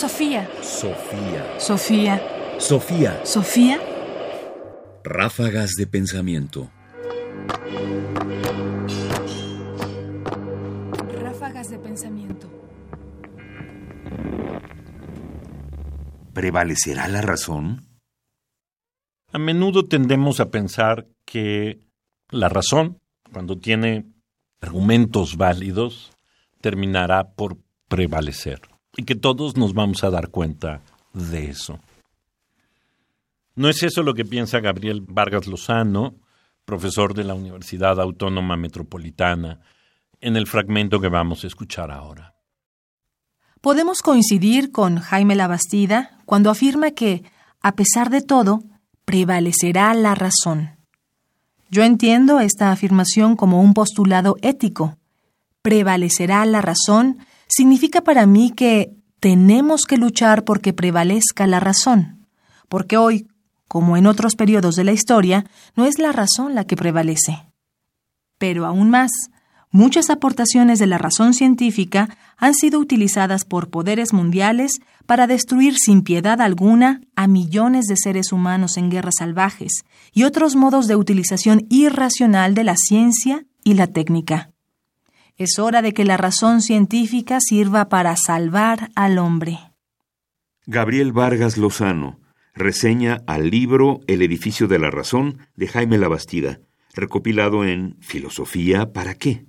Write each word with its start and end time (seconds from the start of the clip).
Sofía. 0.00 0.48
Sofía. 0.62 1.60
Sofía. 1.60 2.22
Sofía. 2.58 3.20
Sofía. 3.22 3.78
Ráfagas 5.04 5.72
de 5.76 5.86
pensamiento. 5.86 6.70
Ráfagas 11.20 11.68
de 11.68 11.78
pensamiento. 11.80 12.48
¿Prevalecerá 16.32 17.06
la 17.08 17.20
razón? 17.20 17.84
A 19.34 19.38
menudo 19.38 19.84
tendemos 19.84 20.40
a 20.40 20.48
pensar 20.50 21.08
que 21.26 21.78
la 22.30 22.48
razón, 22.48 22.96
cuando 23.34 23.58
tiene 23.58 24.06
argumentos 24.62 25.36
válidos, 25.36 26.10
terminará 26.62 27.34
por 27.34 27.58
prevalecer 27.86 28.62
y 28.96 29.04
que 29.04 29.14
todos 29.14 29.56
nos 29.56 29.74
vamos 29.74 30.04
a 30.04 30.10
dar 30.10 30.28
cuenta 30.28 30.82
de 31.12 31.50
eso. 31.50 31.78
No 33.54 33.68
es 33.68 33.82
eso 33.82 34.02
lo 34.02 34.14
que 34.14 34.24
piensa 34.24 34.60
Gabriel 34.60 35.04
Vargas 35.06 35.46
Lozano, 35.46 36.14
profesor 36.64 37.14
de 37.14 37.24
la 37.24 37.34
Universidad 37.34 38.00
Autónoma 38.00 38.56
Metropolitana, 38.56 39.60
en 40.20 40.36
el 40.36 40.46
fragmento 40.46 41.00
que 41.00 41.08
vamos 41.08 41.44
a 41.44 41.46
escuchar 41.46 41.90
ahora. 41.90 42.34
Podemos 43.60 44.00
coincidir 44.00 44.72
con 44.72 44.98
Jaime 44.98 45.34
Labastida 45.34 46.22
cuando 46.24 46.50
afirma 46.50 46.92
que, 46.92 47.24
a 47.60 47.72
pesar 47.72 48.08
de 48.08 48.22
todo, 48.22 48.62
prevalecerá 49.04 49.92
la 49.94 50.14
razón. 50.14 50.76
Yo 51.70 51.82
entiendo 51.82 52.40
esta 52.40 52.72
afirmación 52.72 53.36
como 53.36 53.60
un 53.60 53.74
postulado 53.74 54.36
ético. 54.42 54.96
Prevalecerá 55.62 56.44
la 56.46 56.62
razón 56.62 57.18
significa 57.50 58.00
para 58.00 58.24
mí 58.26 58.50
que 58.50 58.94
tenemos 59.18 59.84
que 59.84 59.98
luchar 59.98 60.44
porque 60.44 60.72
prevalezca 60.72 61.46
la 61.46 61.60
razón, 61.60 62.26
porque 62.68 62.96
hoy, 62.96 63.28
como 63.68 63.96
en 63.96 64.06
otros 64.06 64.36
periodos 64.36 64.76
de 64.76 64.84
la 64.84 64.92
historia, 64.92 65.44
no 65.76 65.84
es 65.84 65.98
la 65.98 66.12
razón 66.12 66.54
la 66.54 66.64
que 66.64 66.76
prevalece. 66.76 67.46
Pero 68.38 68.64
aún 68.64 68.88
más, 68.88 69.10
muchas 69.70 70.08
aportaciones 70.08 70.78
de 70.78 70.86
la 70.86 70.96
razón 70.96 71.34
científica 71.34 72.08
han 72.38 72.54
sido 72.54 72.78
utilizadas 72.78 73.44
por 73.44 73.68
poderes 73.68 74.14
mundiales 74.14 74.72
para 75.06 75.26
destruir 75.26 75.76
sin 75.76 76.02
piedad 76.02 76.40
alguna 76.40 77.02
a 77.16 77.26
millones 77.26 77.84
de 77.86 77.96
seres 77.96 78.32
humanos 78.32 78.78
en 78.78 78.90
guerras 78.90 79.16
salvajes 79.18 79.84
y 80.12 80.22
otros 80.22 80.56
modos 80.56 80.86
de 80.86 80.96
utilización 80.96 81.66
irracional 81.68 82.54
de 82.54 82.64
la 82.64 82.76
ciencia 82.76 83.44
y 83.62 83.74
la 83.74 83.88
técnica. 83.88 84.50
Es 85.40 85.58
hora 85.58 85.80
de 85.80 85.94
que 85.94 86.04
la 86.04 86.18
razón 86.18 86.60
científica 86.60 87.38
sirva 87.40 87.88
para 87.88 88.14
salvar 88.14 88.90
al 88.94 89.16
hombre. 89.16 89.58
Gabriel 90.66 91.12
Vargas 91.12 91.56
Lozano 91.56 92.20
reseña 92.52 93.22
al 93.26 93.48
libro 93.48 94.00
El 94.06 94.20
edificio 94.20 94.68
de 94.68 94.78
la 94.78 94.90
razón 94.90 95.38
de 95.56 95.66
Jaime 95.66 95.96
Labastida, 95.96 96.60
recopilado 96.92 97.64
en 97.64 97.96
Filosofía 98.02 98.92
para 98.92 99.14
qué. 99.14 99.46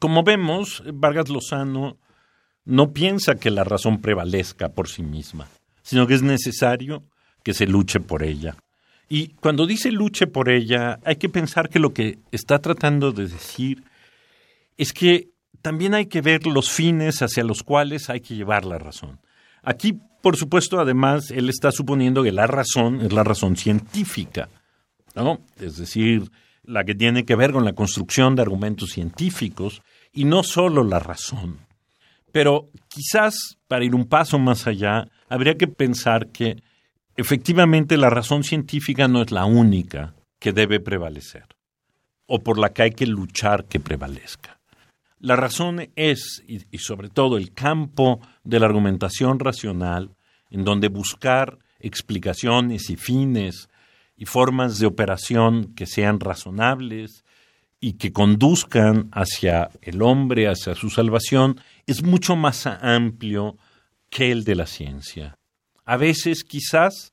Como 0.00 0.24
vemos, 0.24 0.82
Vargas 0.92 1.28
Lozano 1.28 1.96
no 2.64 2.92
piensa 2.92 3.36
que 3.36 3.52
la 3.52 3.62
razón 3.62 4.00
prevalezca 4.00 4.70
por 4.70 4.88
sí 4.88 5.04
misma, 5.04 5.46
sino 5.82 6.08
que 6.08 6.14
es 6.14 6.22
necesario 6.22 7.04
que 7.44 7.54
se 7.54 7.68
luche 7.68 8.00
por 8.00 8.24
ella. 8.24 8.56
Y 9.08 9.28
cuando 9.28 9.64
dice 9.64 9.92
luche 9.92 10.26
por 10.26 10.48
ella, 10.50 10.98
hay 11.04 11.16
que 11.16 11.28
pensar 11.28 11.68
que 11.68 11.78
lo 11.78 11.94
que 11.94 12.18
está 12.32 12.58
tratando 12.58 13.12
de 13.12 13.28
decir 13.28 13.84
es 14.82 14.92
que 14.92 15.30
también 15.62 15.94
hay 15.94 16.06
que 16.06 16.20
ver 16.20 16.46
los 16.46 16.70
fines 16.70 17.22
hacia 17.22 17.44
los 17.44 17.62
cuales 17.62 18.10
hay 18.10 18.20
que 18.20 18.34
llevar 18.34 18.64
la 18.64 18.78
razón. 18.78 19.20
Aquí, 19.62 19.98
por 20.20 20.36
supuesto, 20.36 20.80
además, 20.80 21.30
él 21.30 21.48
está 21.48 21.70
suponiendo 21.70 22.22
que 22.22 22.32
la 22.32 22.46
razón 22.46 23.00
es 23.00 23.12
la 23.12 23.22
razón 23.22 23.56
científica, 23.56 24.48
¿no? 25.14 25.40
Es 25.60 25.76
decir, 25.76 26.30
la 26.64 26.84
que 26.84 26.94
tiene 26.94 27.24
que 27.24 27.36
ver 27.36 27.52
con 27.52 27.64
la 27.64 27.74
construcción 27.74 28.34
de 28.34 28.42
argumentos 28.42 28.90
científicos 28.90 29.82
y 30.12 30.24
no 30.24 30.42
solo 30.42 30.84
la 30.84 30.98
razón. 30.98 31.58
Pero 32.32 32.70
quizás, 32.88 33.58
para 33.68 33.84
ir 33.84 33.94
un 33.94 34.06
paso 34.06 34.38
más 34.38 34.66
allá, 34.66 35.06
habría 35.28 35.56
que 35.56 35.68
pensar 35.68 36.28
que 36.28 36.62
efectivamente 37.16 37.96
la 37.96 38.10
razón 38.10 38.42
científica 38.42 39.06
no 39.06 39.22
es 39.22 39.30
la 39.30 39.44
única 39.44 40.14
que 40.40 40.52
debe 40.52 40.80
prevalecer, 40.80 41.44
o 42.26 42.40
por 42.40 42.58
la 42.58 42.72
que 42.72 42.82
hay 42.82 42.90
que 42.92 43.06
luchar 43.06 43.66
que 43.66 43.78
prevalezca. 43.78 44.61
La 45.22 45.36
razón 45.36 45.88
es, 45.94 46.42
y, 46.48 46.78
sobre 46.78 47.08
todo, 47.08 47.36
el 47.36 47.52
campo 47.52 48.20
de 48.42 48.58
la 48.58 48.66
argumentación 48.66 49.38
racional, 49.38 50.16
en 50.50 50.64
donde 50.64 50.88
buscar 50.88 51.60
explicaciones 51.78 52.90
y 52.90 52.96
fines 52.96 53.68
y 54.16 54.26
formas 54.26 54.80
de 54.80 54.86
operación 54.86 55.74
que 55.74 55.86
sean 55.86 56.18
razonables 56.18 57.24
y 57.78 57.92
que 57.92 58.12
conduzcan 58.12 59.10
hacia 59.12 59.70
el 59.80 60.02
hombre, 60.02 60.48
hacia 60.48 60.74
su 60.74 60.90
salvación, 60.90 61.60
es 61.86 62.02
mucho 62.02 62.34
más 62.34 62.66
amplio 62.66 63.56
que 64.10 64.32
el 64.32 64.42
de 64.42 64.56
la 64.56 64.66
ciencia. 64.66 65.38
A 65.84 65.96
veces, 65.98 66.42
quizás, 66.42 67.12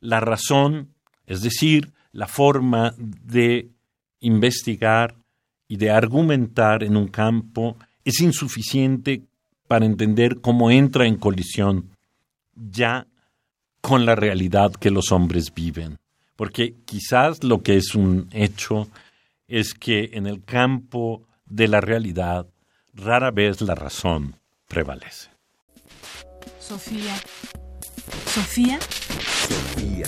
la 0.00 0.18
razón, 0.18 0.92
es 1.24 1.40
decir, 1.40 1.92
la 2.10 2.26
forma 2.26 2.96
de 2.98 3.70
investigar, 4.18 5.14
y 5.68 5.76
de 5.76 5.90
argumentar 5.90 6.82
en 6.82 6.96
un 6.96 7.08
campo 7.08 7.76
es 8.04 8.20
insuficiente 8.20 9.22
para 9.66 9.86
entender 9.86 10.40
cómo 10.40 10.70
entra 10.70 11.06
en 11.06 11.16
colisión 11.16 11.90
ya 12.54 13.06
con 13.80 14.06
la 14.06 14.14
realidad 14.14 14.72
que 14.72 14.90
los 14.90 15.12
hombres 15.12 15.52
viven. 15.52 15.98
Porque 16.36 16.74
quizás 16.84 17.44
lo 17.44 17.62
que 17.62 17.76
es 17.76 17.94
un 17.94 18.28
hecho 18.32 18.88
es 19.48 19.74
que 19.74 20.10
en 20.14 20.26
el 20.26 20.42
campo 20.42 21.26
de 21.46 21.68
la 21.68 21.80
realidad 21.80 22.46
rara 22.92 23.30
vez 23.30 23.60
la 23.60 23.74
razón 23.74 24.36
prevalece. 24.68 25.30
Sofía. 26.58 27.14
Sofía. 28.26 28.78
Sofía. 29.48 30.06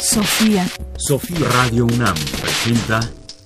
Sofía. 0.00 0.66
Sofía 0.96 1.48
Radio 1.48 1.84
UNAM 1.86 2.16
presenta 2.40 3.00